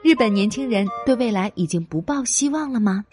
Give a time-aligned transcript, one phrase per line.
[0.00, 3.04] 日本年轻人对未来已经不抱希望了吗？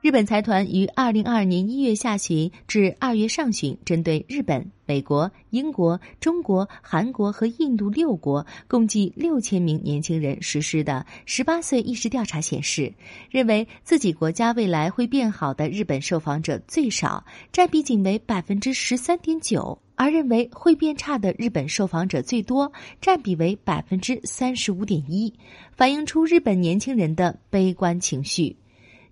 [0.00, 12.94] 日本财团于二零二二年一月下旬至二月上旬，针对日本、美国、英国、中国、韩国和印度六国共计六千名年轻人实施的十八岁意识调查显示，
[13.28, 22.72] 认为自己国家未来会变好的日本受访者最少，占比仅为百分之十三点九，而认为会变差的日本受访者最多，
[23.02, 25.30] 占比为百分之三十五点一，
[25.72, 28.56] 反映出日本年轻人的悲观情绪。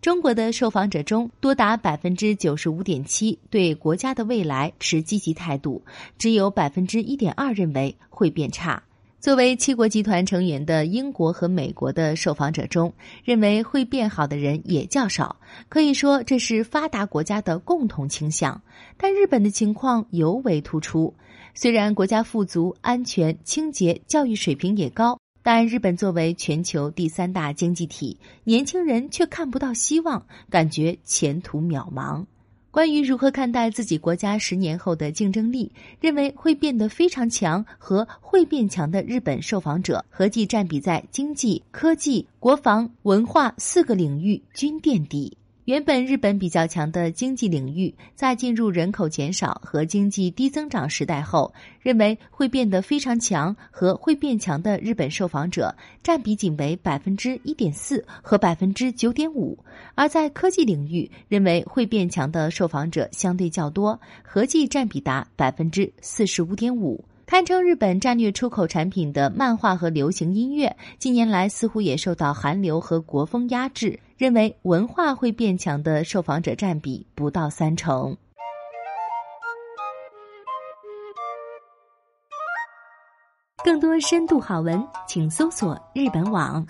[0.01, 5.85] 中国的受访者中，多达百分之九十五点七对国家的未来持积极态度，
[6.17, 8.83] 只有百分之一点二认为会变差。
[9.29, 15.37] 作为七国集团成员的英国和美国的受访者中，认为会变好的人也较少，
[15.69, 18.63] 可以说这是发达国家的共同倾向。
[18.97, 21.13] 但日本的情况尤为突出，
[21.53, 25.21] 虽然国家富足、安全、清洁、教育水平也高。
[25.43, 32.25] 但日本作为全球第三大经济体，年轻人却看不到希望，感觉前途渺茫。
[32.71, 45.37] 关于如何看待自己国家十年后的竞争力，认为会变得非常强和会变强的日本受访者，合计占比在经济、科技、国防、文化四个领域均垫底。
[45.69, 51.53] 原本日本比较强的经济领域，在进入人口减少和经济低增长时代后，
[51.83, 59.55] 认为会变得非常强和会变强的日本受访者占比仅为百分之一点四和百分之九点五；
[59.95, 67.05] 而在科技领域，认为会变强的受访者相对较多，合计占比达百分之四十五点五。
[67.29, 74.01] 堪称日本战略出口产品的漫画和流行音乐，近年来似乎也受到韩流和国风压制。
[74.17, 78.17] 认为文化会变强的受访者占比不到三成。
[83.63, 86.67] 更多深度好文，请搜索日本网。